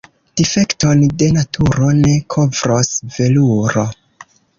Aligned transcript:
Difekton 0.39 1.01
de 1.21 1.27
naturo 1.35 1.89
ne 1.99 2.13
kovros 2.37 2.89
veluro. 3.19 3.85